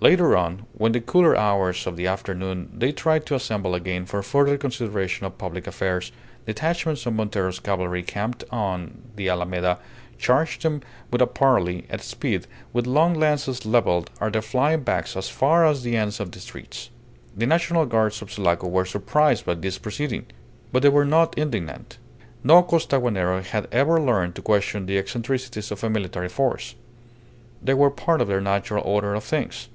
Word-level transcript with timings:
Later 0.00 0.36
on, 0.36 0.64
when, 0.74 0.90
in 0.90 0.92
the 0.92 1.00
cooler 1.00 1.34
hours 1.36 1.84
of 1.84 1.96
the 1.96 2.06
afternoon, 2.06 2.70
they 2.72 2.92
tried 2.92 3.26
to 3.26 3.34
assemble 3.34 3.74
again 3.74 4.06
for 4.06 4.22
further 4.22 4.56
consideration 4.56 5.26
of 5.26 5.38
public 5.38 5.66
affairs, 5.66 6.12
detachments 6.46 7.04
of 7.04 7.14
Montero's 7.14 7.58
cavalry 7.58 8.04
camped 8.04 8.44
on 8.52 8.96
the 9.16 9.28
Alameda 9.28 9.80
charged 10.16 10.62
them 10.62 10.82
without 11.10 11.34
parley, 11.34 11.84
at 11.90 12.00
speed, 12.00 12.46
with 12.72 12.86
long 12.86 13.12
lances 13.12 13.66
levelled 13.66 14.08
at 14.20 14.34
their 14.34 14.40
flying 14.40 14.84
backs 14.84 15.16
as 15.16 15.28
far 15.28 15.66
as 15.66 15.82
the 15.82 15.96
ends 15.96 16.20
of 16.20 16.30
the 16.30 16.38
streets. 16.38 16.90
The 17.36 17.46
National 17.46 17.84
Guards 17.84 18.22
of 18.22 18.30
Sulaco 18.32 18.68
were 18.68 18.84
surprised 18.84 19.44
by 19.46 19.54
this 19.54 19.78
proceeding. 19.78 20.26
But 20.70 20.82
they 20.84 20.90
were 20.90 21.04
not 21.04 21.36
indignant. 21.36 21.98
No 22.44 22.62
Costaguanero 22.62 23.42
had 23.42 23.66
ever 23.72 24.00
learned 24.00 24.36
to 24.36 24.42
question 24.42 24.86
the 24.86 24.96
eccentricities 24.96 25.72
of 25.72 25.82
a 25.82 25.90
military 25.90 26.28
force. 26.28 26.76
They 27.60 27.74
were 27.74 27.90
part 27.90 28.20
of 28.20 28.28
the 28.28 28.40
natural 28.40 28.84
order 28.86 29.14
of 29.16 29.24
things. 29.24 29.66